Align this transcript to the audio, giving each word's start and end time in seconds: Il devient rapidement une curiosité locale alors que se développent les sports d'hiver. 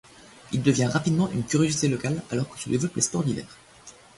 Il 0.51 0.63
devient 0.63 0.87
rapidement 0.87 1.29
une 1.29 1.43
curiosité 1.43 1.87
locale 1.87 2.23
alors 2.31 2.49
que 2.49 2.57
se 2.59 2.69
développent 2.69 2.95
les 2.95 3.01
sports 3.03 3.23
d'hiver. 3.23 3.45